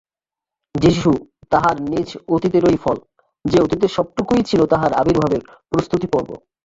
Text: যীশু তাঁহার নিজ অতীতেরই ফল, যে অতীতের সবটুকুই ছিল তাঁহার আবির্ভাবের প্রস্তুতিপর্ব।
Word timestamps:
যীশু 0.75 1.11
তাঁহার 1.51 1.77
নিজ 1.89 2.07
অতীতেরই 2.27 2.77
ফল, 2.77 2.97
যে 3.45 3.57
অতীতের 3.61 3.91
সবটুকুই 3.91 4.41
ছিল 4.43 4.61
তাঁহার 4.65 4.91
আবির্ভাবের 4.93 5.41
প্রস্তুতিপর্ব। 5.71 6.29